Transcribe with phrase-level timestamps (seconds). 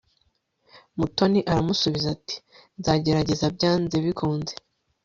[0.97, 2.35] mutoni aramusubiza ati
[2.77, 4.53] 'nzagerageza byanze bikunze